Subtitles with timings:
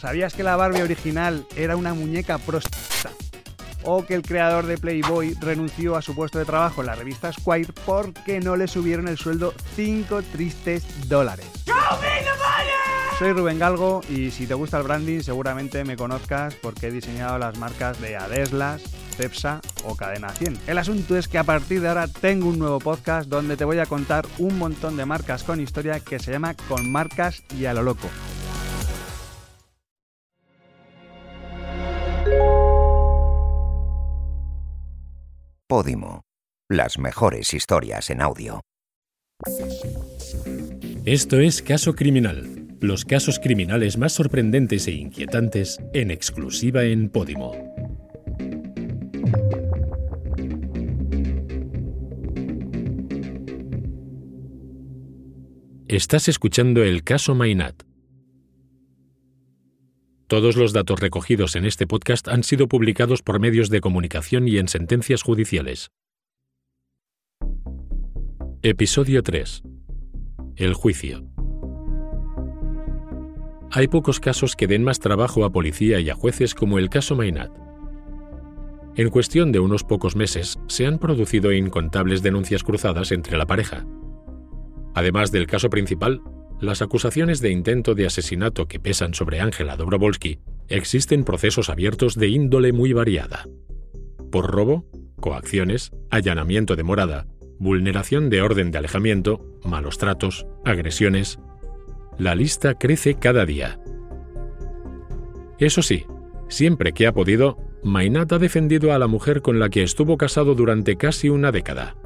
[0.00, 3.10] ¿Sabías que la Barbie original era una muñeca prostituta?
[3.82, 7.30] O que el creador de Playboy renunció a su puesto de trabajo en la revista
[7.30, 11.46] Squire porque no le subieron el sueldo 5 tristes dólares.
[13.18, 17.36] Soy Rubén Galgo y si te gusta el branding seguramente me conozcas porque he diseñado
[17.38, 18.80] las marcas de Adeslas,
[19.18, 20.60] Cepsa o Cadena 100.
[20.66, 23.78] El asunto es que a partir de ahora tengo un nuevo podcast donde te voy
[23.78, 27.74] a contar un montón de marcas con historia que se llama Con Marcas y a
[27.74, 28.08] lo Loco.
[35.70, 36.24] Podimo.
[36.68, 38.60] Las mejores historias en audio.
[41.04, 47.52] Esto es Caso Criminal, los casos criminales más sorprendentes e inquietantes en exclusiva en Podimo.
[55.86, 57.89] Estás escuchando el caso Mainat.
[60.30, 64.58] Todos los datos recogidos en este podcast han sido publicados por medios de comunicación y
[64.58, 65.90] en sentencias judiciales.
[68.62, 69.64] Episodio 3.
[70.54, 71.24] El juicio.
[73.72, 77.16] Hay pocos casos que den más trabajo a policía y a jueces como el caso
[77.16, 77.50] Mainat.
[78.94, 83.84] En cuestión de unos pocos meses, se han producido incontables denuncias cruzadas entre la pareja.
[84.94, 86.22] Además del caso principal,
[86.60, 92.28] las acusaciones de intento de asesinato que pesan sobre Ángela Dobrovolsky, existen procesos abiertos de
[92.28, 93.46] índole muy variada.
[94.30, 94.84] Por robo,
[95.20, 97.26] coacciones, allanamiento de morada,
[97.58, 101.38] vulneración de orden de alejamiento, malos tratos, agresiones.
[102.18, 103.80] La lista crece cada día.
[105.58, 106.04] Eso sí,
[106.48, 110.54] siempre que ha podido, Mainat ha defendido a la mujer con la que estuvo casado
[110.54, 111.96] durante casi una década.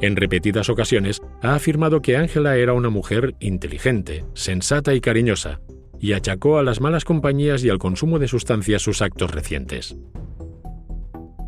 [0.00, 5.60] En repetidas ocasiones ha afirmado que Ángela era una mujer inteligente, sensata y cariñosa,
[5.98, 9.96] y achacó a las malas compañías y al consumo de sustancias sus actos recientes.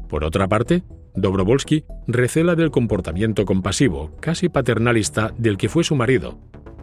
[0.09, 0.83] Por otra parte,
[1.15, 6.39] Dobrovolsky recela del comportamiento compasivo, casi paternalista, del que fue su marido,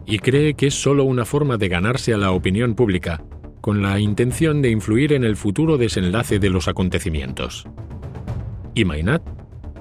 [0.06, 3.22] y cree que es solo una forma de ganarse a la opinión pública,
[3.60, 7.66] con la intención de influir en el futuro desenlace de los acontecimientos.
[8.74, 9.22] Y Mainat,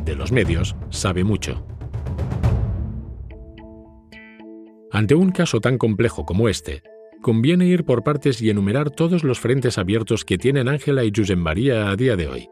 [0.06, 1.66] de los medios, sabe mucho.
[4.92, 6.84] Ante un caso tan complejo como este,
[7.22, 11.38] conviene ir por partes y enumerar todos los frentes abiertos que tienen Ángela y Josep
[11.38, 12.50] María a día de hoy.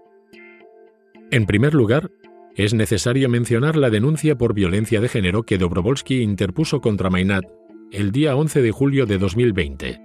[1.31, 2.11] En primer lugar,
[2.55, 7.45] es necesario mencionar la denuncia por violencia de género que Dobrovolsky interpuso contra Mainat
[7.91, 10.01] el día 11 de julio de 2020.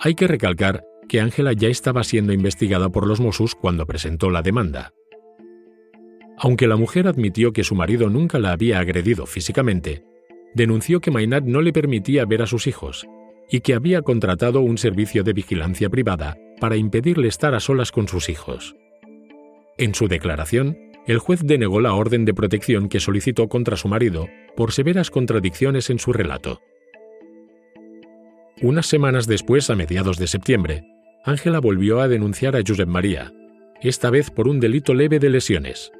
[0.00, 4.42] Hay que recalcar que Ángela ya estaba siendo investigada por los Mossos cuando presentó la
[4.42, 4.92] demanda.
[6.36, 10.04] Aunque la mujer admitió que su marido nunca la había agredido físicamente,
[10.54, 13.06] denunció que Mainat no le permitía ver a sus hijos
[13.50, 18.08] y que había contratado un servicio de vigilancia privada para impedirle estar a solas con
[18.08, 18.74] sus hijos.
[19.76, 24.28] En su declaración, el juez denegó la orden de protección que solicitó contra su marido
[24.56, 26.60] por severas contradicciones en su relato.
[28.62, 30.84] Unas semanas después, a mediados de septiembre,
[31.24, 33.32] Ángela volvió a denunciar a Josep María,
[33.82, 35.92] esta vez por un delito leve de lesiones.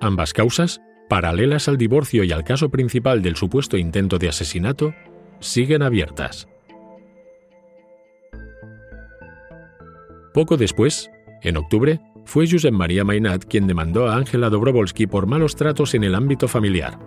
[0.00, 4.94] Ambas causas paralelas al divorcio y al caso principal del supuesto intento de asesinato,
[5.40, 6.48] siguen abiertas.
[10.32, 11.10] Poco después,
[11.42, 16.04] en octubre, fue Josep María Mainat quien demandó a Ángela Dobrovolsky por malos tratos en
[16.04, 16.98] el ámbito familiar.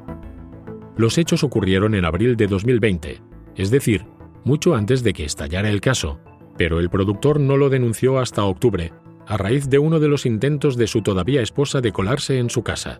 [0.98, 3.22] Los hechos ocurrieron en abril de 2020,
[3.56, 4.06] es decir,
[4.44, 6.20] mucho antes de que estallara el caso,
[6.58, 8.94] pero el productor no lo denunció hasta octubre,
[9.28, 12.64] a raíz de uno de los intentos de su todavía esposa de colarse en su
[12.64, 13.00] casa.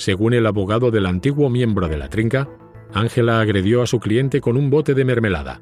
[0.00, 2.48] Según el abogado del antiguo miembro de la trinca,
[2.94, 5.60] Ángela agredió a su cliente con un bote de mermelada.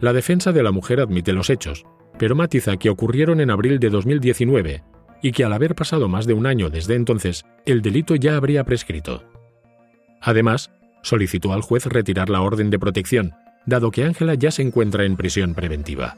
[0.00, 1.86] La defensa de la mujer admite los hechos,
[2.18, 4.82] pero matiza que ocurrieron en abril de 2019
[5.22, 8.64] y que al haber pasado más de un año desde entonces, el delito ya habría
[8.64, 9.22] prescrito.
[10.20, 10.72] Además,
[11.04, 13.34] solicitó al juez retirar la orden de protección,
[13.66, 16.16] dado que Ángela ya se encuentra en prisión preventiva.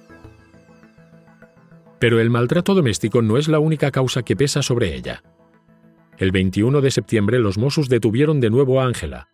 [1.99, 5.23] Pero el maltrato doméstico no es la única causa que pesa sobre ella.
[6.19, 9.29] El 21 de septiembre los Mossos detuvieron de nuevo a Ángela,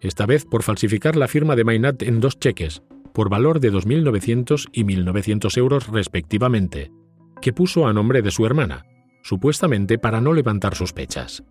[0.00, 2.82] esta vez por falsificar la firma de Mainat en dos cheques,
[3.12, 6.90] por valor de 2.900 y 1.900 euros respectivamente,
[7.40, 8.84] que puso a nombre de su hermana,
[9.22, 11.44] supuestamente para no levantar sospechas.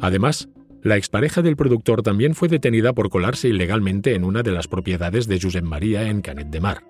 [0.00, 0.48] Además,
[0.82, 5.26] la expareja del productor también fue detenida por colarse ilegalmente en una de las propiedades
[5.26, 6.84] de Josep María en Canet de Mar.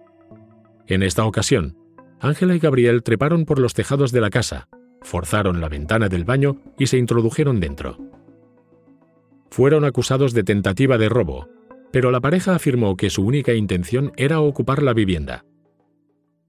[0.87, 1.77] En esta ocasión,
[2.21, 4.69] Ángela y Gabriel treparon por los tejados de la casa,
[5.03, 7.99] forzaron la ventana del baño y se introdujeron dentro.
[9.51, 11.49] Fueron acusados de tentativa de robo,
[11.91, 15.45] pero la pareja afirmó que su única intención era ocupar la vivienda.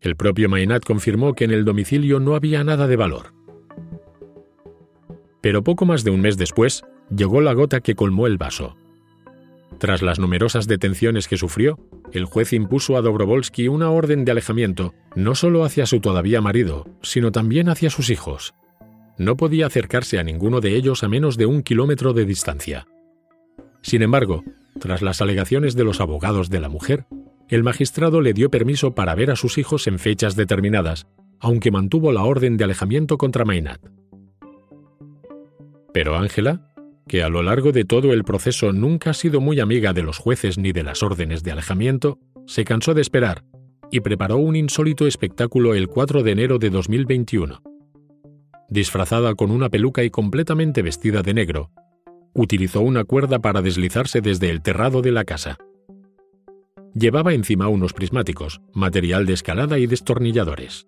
[0.02, 3.34] El propio Mainat confirmó que en el domicilio no había nada de valor.
[5.42, 6.84] Pero poco más de un mes después,
[7.16, 8.76] llegó la gota que colmó el vaso.
[9.78, 11.80] Tras las numerosas detenciones que sufrió,
[12.12, 16.88] el juez impuso a Dobrovolsky una orden de alejamiento no solo hacia su todavía marido,
[17.02, 18.54] sino también hacia sus hijos.
[19.18, 22.88] No podía acercarse a ninguno de ellos a menos de un kilómetro de distancia.
[23.82, 24.44] Sin embargo,
[24.80, 27.06] tras las alegaciones de los abogados de la mujer,
[27.50, 31.08] el magistrado le dio permiso para ver a sus hijos en fechas determinadas,
[31.40, 33.82] aunque mantuvo la orden de alejamiento contra Mainat.
[35.94, 36.69] Pero Ángela,
[37.10, 40.20] que a lo largo de todo el proceso nunca ha sido muy amiga de los
[40.20, 43.44] jueces ni de las órdenes de alejamiento, se cansó de esperar
[43.92, 47.62] y preparó un insólito espectáculo el 4 de enero de 2021.
[48.70, 51.72] Disfrazada con una peluca y completamente vestida de negro,
[52.34, 55.58] utilizó una cuerda para deslizarse desde el terrado de la casa.
[56.94, 60.86] Llevaba encima unos prismáticos, material de escalada y destornilladores.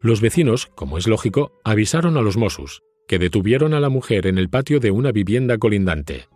[0.00, 4.38] Los vecinos, como es lógico, avisaron a los Mossos, que detuvieron a la mujer en
[4.38, 6.28] el patio de una vivienda colindante.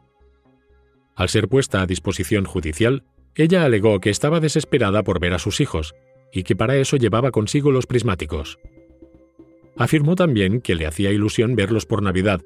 [1.14, 3.04] Al ser puesta a disposición judicial,
[3.34, 5.94] ella alegó que estaba desesperada por ver a sus hijos
[6.32, 8.58] y que para eso llevaba consigo los prismáticos.
[9.76, 12.40] Afirmó también que le hacía ilusión verlos por Navidad,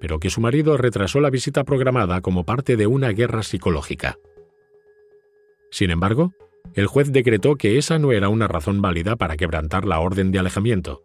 [0.00, 4.18] pero que su marido retrasó la visita programada como parte de una guerra psicológica.
[5.70, 6.32] Sin embargo,
[6.74, 10.38] el juez decretó que esa no era una razón válida para quebrantar la orden de
[10.38, 11.02] alejamiento,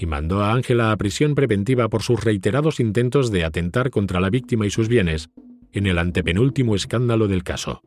[0.00, 4.30] y mandó a Ángela a prisión preventiva por sus reiterados intentos de atentar contra la
[4.30, 5.28] víctima y sus bienes
[5.72, 7.82] en el antepenúltimo escándalo del caso.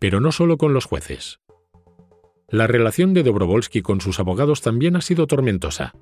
[0.00, 1.38] Pero no solo con los jueces.
[2.48, 5.94] La relación de Dobrovolsky con sus abogados también ha sido tormentosa.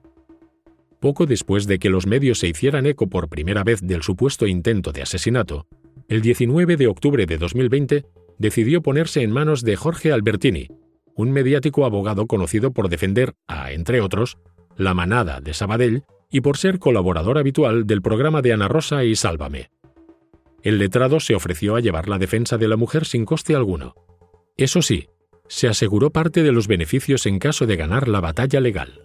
[1.01, 4.91] Poco después de que los medios se hicieran eco por primera vez del supuesto intento
[4.93, 5.67] de asesinato,
[6.09, 8.07] el 19 de octubre de 2020
[8.39, 10.69] decidió ponerse en manos de Jorge Albertini,
[11.17, 14.39] un mediático abogado conocido por defender a, entre otros,
[14.77, 19.15] la manada de Sabadell y por ser colaborador habitual del programa de Ana Rosa y
[19.15, 19.71] Sálvame.
[20.63, 23.95] El letrado se ofreció a llevar la defensa de la mujer sin coste alguno.
[24.57, 25.09] Eso sí,
[25.47, 29.03] se aseguró parte de los beneficios en caso de ganar la batalla legal.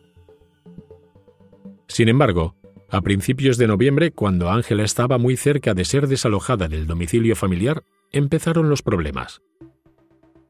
[1.88, 2.56] Sin embargo,
[2.90, 7.84] a principios de noviembre, cuando Ángela estaba muy cerca de ser desalojada del domicilio familiar,
[8.12, 9.42] empezaron los problemas.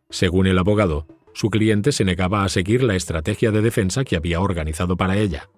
[0.10, 4.42] Según el abogado, su cliente se negaba a seguir la estrategia de defensa que había
[4.42, 5.50] organizado para ella,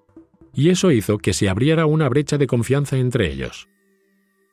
[0.54, 3.68] y eso hizo que se abriera una brecha de confianza entre ellos.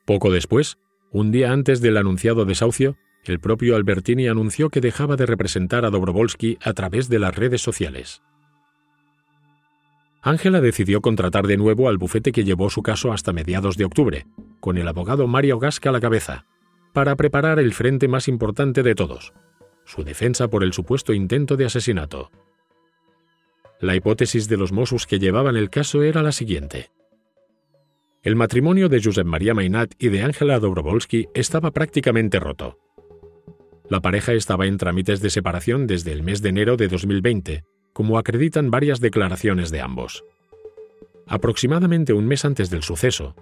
[0.05, 0.77] Poco después,
[1.11, 5.89] un día antes del anunciado desahucio, el propio Albertini anunció que dejaba de representar a
[5.89, 8.21] Dobrovolsky a través de las redes sociales.
[10.21, 14.25] Ángela decidió contratar de nuevo al bufete que llevó su caso hasta mediados de octubre,
[14.59, 16.45] con el abogado Mario Gasca a la cabeza,
[16.93, 19.33] para preparar el frente más importante de todos,
[19.89, 22.29] su defensa por el supuesto intento de asesinato.
[23.81, 26.91] La hipótesis de los Mossos que llevaban el caso era la siguiente.
[28.21, 32.77] El matrimonio de Josep María Mainat y de Ángela Dobrovolsky estaba prácticamente roto.
[33.89, 38.19] La pareja estaba en trámites de separación desde el mes de enero de 2020, como
[38.19, 40.23] acreditan varias declaraciones de ambos.
[41.25, 43.35] Aproximadamente un mes antes del suceso,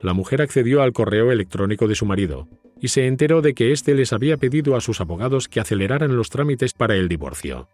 [0.00, 2.48] la mujer accedió al correo electrónico de su marido
[2.82, 6.30] y se enteró de que éste les había pedido a sus abogados que aceleraran los
[6.30, 7.68] trámites para el divorcio.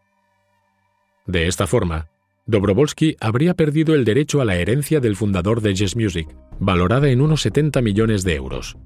[1.26, 2.10] De esta forma,
[2.44, 6.28] Dobrovolsky habría perdido el derecho a la herencia del fundador de Jazz Music,
[6.60, 8.76] valorada en unos 70 millones de euros.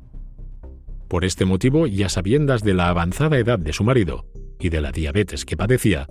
[1.08, 4.24] Por este motivo, y a sabiendas de la avanzada edad de su marido
[4.60, 6.06] y de la diabetes que padecía,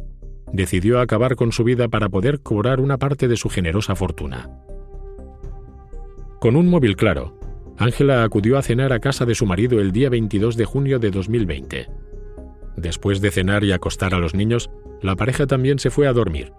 [0.52, 4.50] decidió acabar con su vida para poder cobrar una parte de su generosa fortuna.
[6.42, 7.38] Con un móvil claro,
[7.82, 11.10] Ángela acudió a cenar a casa de su marido el día 22 de junio de
[11.10, 11.88] 2020.
[12.78, 14.70] Después de cenar y acostar a los niños,
[15.02, 16.54] la pareja también se fue a dormir.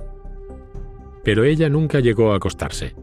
[1.22, 2.96] Pero ella nunca llegó a acostarse.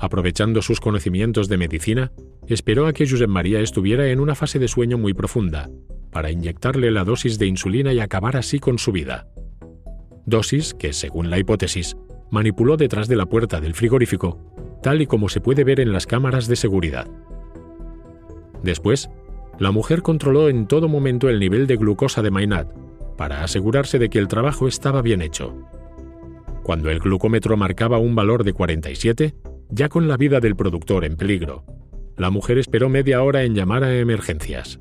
[0.00, 2.10] Aprovechando sus conocimientos de medicina,
[2.46, 5.68] esperó a que Josep María estuviera en una fase de sueño muy profunda,
[6.10, 9.28] para inyectarle la dosis de insulina y acabar así con su vida.
[10.24, 11.98] Dosis que, según la hipótesis,
[12.30, 14.38] manipuló detrás de la puerta del frigorífico
[14.82, 17.06] tal y como se puede ver en las cámaras de seguridad.
[18.62, 19.10] Después,
[19.58, 22.68] la mujer controló en todo momento el nivel de glucosa de Mainat
[23.16, 25.54] para asegurarse de que el trabajo estaba bien hecho.
[26.62, 29.34] Cuando el glucómetro marcaba un valor de 47,
[29.68, 31.64] ya con la vida del productor en peligro,
[32.16, 34.80] la mujer esperó media hora en llamar a emergencias.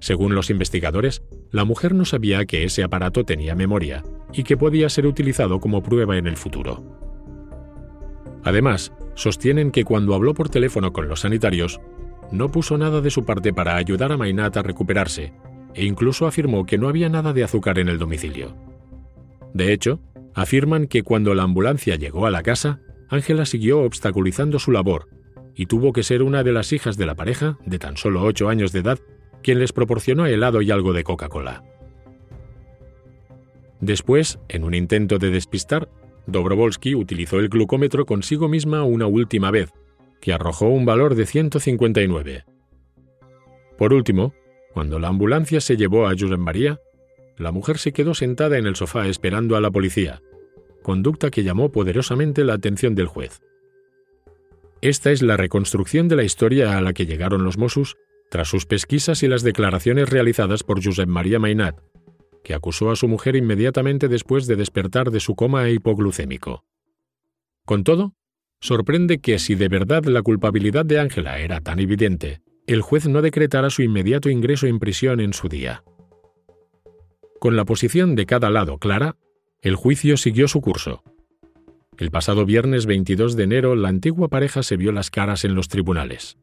[0.00, 4.02] Según los investigadores, la mujer no sabía que ese aparato tenía memoria
[4.32, 6.97] y que podía ser utilizado como prueba en el futuro.
[8.44, 11.80] Además, sostienen que cuando habló por teléfono con los sanitarios,
[12.30, 15.32] no puso nada de su parte para ayudar a Mainat a recuperarse
[15.74, 18.56] e incluso afirmó que no había nada de azúcar en el domicilio.
[19.54, 20.00] De hecho,
[20.34, 25.08] afirman que cuando la ambulancia llegó a la casa, Ángela siguió obstaculizando su labor
[25.54, 28.48] y tuvo que ser una de las hijas de la pareja, de tan solo 8
[28.48, 28.98] años de edad,
[29.42, 31.64] quien les proporcionó helado y algo de Coca-Cola.
[33.80, 35.88] Después, en un intento de despistar,
[36.28, 39.72] Dobrovolsky utilizó el glucómetro consigo misma una última vez,
[40.20, 42.44] que arrojó un valor de 159.
[43.78, 44.34] Por último,
[44.74, 46.80] cuando la ambulancia se llevó a Josep María,
[47.38, 50.20] la mujer se quedó sentada en el sofá esperando a la policía,
[50.82, 53.40] conducta que llamó poderosamente la atención del juez.
[54.82, 57.96] Esta es la reconstrucción de la historia a la que llegaron los Mossos
[58.30, 61.80] tras sus pesquisas y las declaraciones realizadas por Josep María Mainat,
[62.48, 66.64] que acusó a su mujer inmediatamente después de despertar de su coma hipoglucémico.
[67.66, 68.14] Con todo,
[68.58, 73.20] sorprende que si de verdad la culpabilidad de Ángela era tan evidente, el juez no
[73.20, 75.84] decretara su inmediato ingreso en prisión en su día.
[77.38, 79.16] Con la posición de cada lado clara,
[79.60, 81.02] el juicio siguió su curso.
[81.98, 85.68] El pasado viernes 22 de enero la antigua pareja se vio las caras en los
[85.68, 86.38] tribunales.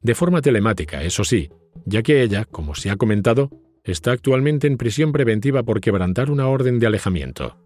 [0.00, 1.50] De forma telemática, eso sí,
[1.84, 3.50] ya que ella, como se ha comentado,
[3.90, 7.56] está actualmente en prisión preventiva por quebrantar una orden de alejamiento.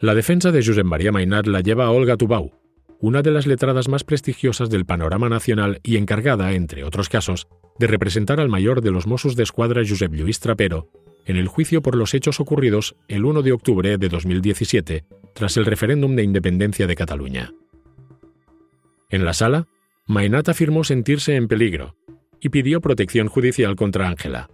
[0.00, 2.52] La defensa de Josep María Mainat la lleva Olga Tubau,
[3.00, 7.86] una de las letradas más prestigiosas del panorama nacional y encargada, entre otros casos, de
[7.86, 10.90] representar al mayor de los Mossos de Escuadra Josep Lluís Trapero
[11.26, 15.66] en el juicio por los hechos ocurridos el 1 de octubre de 2017, tras el
[15.66, 17.52] referéndum de independencia de Cataluña.
[19.10, 19.68] En la sala,
[20.06, 21.96] Mainat afirmó sentirse en peligro
[22.40, 24.50] y pidió protección judicial contra Ángela.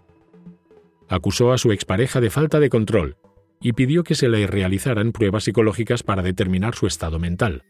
[1.07, 3.17] Acusó a su expareja de falta de control
[3.61, 7.63] y pidió que se le realizaran pruebas psicológicas para determinar su estado mental.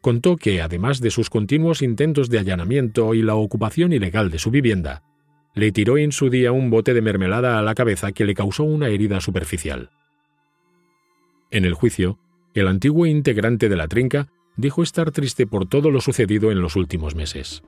[0.00, 4.50] Contó que, además de sus continuos intentos de allanamiento y la ocupación ilegal de su
[4.50, 5.02] vivienda,
[5.54, 8.62] le tiró en su día un bote de mermelada a la cabeza que le causó
[8.64, 9.90] una herida superficial.
[11.50, 12.18] En el juicio,
[12.54, 16.76] el antiguo integrante de la trinca dijo estar triste por todo lo sucedido en los
[16.76, 17.62] últimos meses.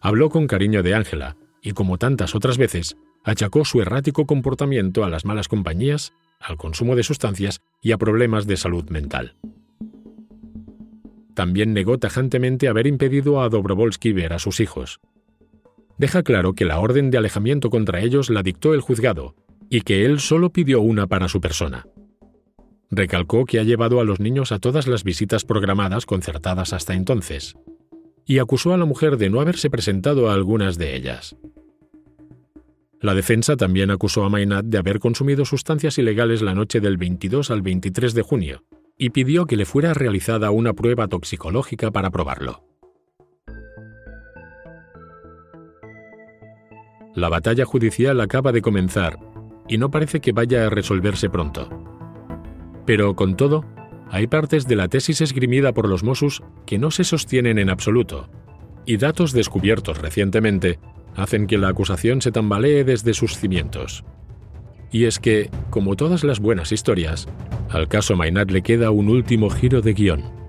[0.00, 5.10] Habló con cariño de Ángela y, como tantas otras veces, achacó su errático comportamiento a
[5.10, 9.36] las malas compañías, al consumo de sustancias y a problemas de salud mental.
[11.34, 15.00] También negó tajantemente haber impedido a Dobrovolsky ver a sus hijos.
[15.98, 19.34] Deja claro que la orden de alejamiento contra ellos la dictó el juzgado
[19.68, 21.86] y que él solo pidió una para su persona.
[22.90, 27.54] Recalcó que ha llevado a los niños a todas las visitas programadas concertadas hasta entonces,
[28.30, 31.34] y acusó a la mujer de no haberse presentado a algunas de ellas.
[33.00, 37.50] La defensa también acusó a Mainat de haber consumido sustancias ilegales la noche del 22
[37.50, 38.62] al 23 de junio
[38.96, 42.62] y pidió que le fuera realizada una prueba toxicológica para probarlo.
[47.16, 49.18] La batalla judicial acaba de comenzar
[49.66, 51.68] y no parece que vaya a resolverse pronto.
[52.86, 53.64] Pero, con todo,
[54.10, 58.28] hay partes de la tesis esgrimida por los Mossos que no se sostienen en absoluto,
[58.84, 60.78] y datos descubiertos recientemente
[61.16, 64.04] hacen que la acusación se tambalee desde sus cimientos.
[64.90, 67.28] Y es que, como todas las buenas historias,
[67.68, 70.39] al caso Mainat le queda un último giro de guion.